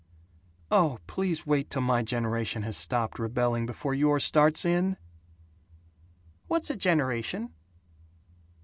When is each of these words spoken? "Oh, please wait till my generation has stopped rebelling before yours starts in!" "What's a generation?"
"Oh, 0.71 0.97
please 1.05 1.45
wait 1.45 1.69
till 1.69 1.83
my 1.83 2.01
generation 2.01 2.63
has 2.63 2.75
stopped 2.75 3.19
rebelling 3.19 3.67
before 3.67 3.93
yours 3.93 4.23
starts 4.23 4.65
in!" 4.65 4.97
"What's 6.47 6.71
a 6.71 6.75
generation?" 6.75 7.53